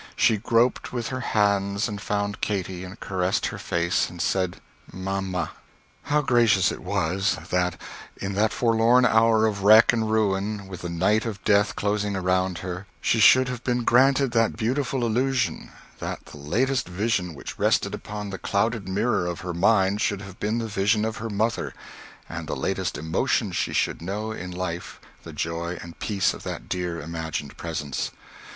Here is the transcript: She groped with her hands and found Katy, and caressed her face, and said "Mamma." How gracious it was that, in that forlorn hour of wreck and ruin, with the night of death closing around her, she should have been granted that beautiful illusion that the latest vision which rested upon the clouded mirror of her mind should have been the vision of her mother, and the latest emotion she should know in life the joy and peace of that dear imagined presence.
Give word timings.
She 0.15 0.37
groped 0.37 0.91
with 0.91 1.09
her 1.09 1.19
hands 1.19 1.87
and 1.87 2.01
found 2.01 2.41
Katy, 2.41 2.83
and 2.83 2.99
caressed 2.99 3.45
her 3.45 3.59
face, 3.59 4.09
and 4.09 4.19
said 4.19 4.59
"Mamma." 4.91 5.51
How 6.01 6.21
gracious 6.23 6.71
it 6.71 6.79
was 6.81 7.37
that, 7.51 7.79
in 8.17 8.33
that 8.33 8.51
forlorn 8.51 9.05
hour 9.05 9.45
of 9.45 9.61
wreck 9.61 9.93
and 9.93 10.09
ruin, 10.09 10.65
with 10.67 10.81
the 10.81 10.89
night 10.89 11.27
of 11.27 11.43
death 11.43 11.75
closing 11.75 12.15
around 12.15 12.57
her, 12.65 12.87
she 12.99 13.19
should 13.19 13.47
have 13.47 13.63
been 13.63 13.83
granted 13.83 14.31
that 14.31 14.57
beautiful 14.57 15.05
illusion 15.05 15.69
that 15.99 16.25
the 16.25 16.37
latest 16.37 16.87
vision 16.89 17.35
which 17.35 17.59
rested 17.59 17.93
upon 17.93 18.31
the 18.31 18.39
clouded 18.39 18.89
mirror 18.89 19.27
of 19.27 19.41
her 19.41 19.53
mind 19.53 20.01
should 20.01 20.23
have 20.23 20.39
been 20.39 20.57
the 20.57 20.67
vision 20.67 21.05
of 21.05 21.17
her 21.17 21.29
mother, 21.29 21.75
and 22.27 22.47
the 22.47 22.55
latest 22.55 22.97
emotion 22.97 23.51
she 23.51 23.71
should 23.71 24.01
know 24.01 24.31
in 24.31 24.49
life 24.49 24.99
the 25.21 25.31
joy 25.31 25.77
and 25.83 25.99
peace 25.99 26.33
of 26.33 26.41
that 26.41 26.67
dear 26.67 26.99
imagined 26.99 27.55
presence. 27.55 28.09